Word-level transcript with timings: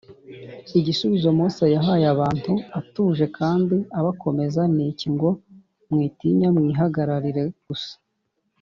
igisubizo 0.79 1.27
mose 1.39 1.63
yahaye 1.75 2.05
abantu 2.15 2.53
atuje 2.79 3.25
kandi 3.37 3.77
abakomeza 3.99 4.61
ni 4.75 4.83
iki 4.91 5.07
ngo: 5.13 5.29
“mwitinya, 5.89 6.47
mwihagararire 6.55 7.43
gusa 7.67 7.93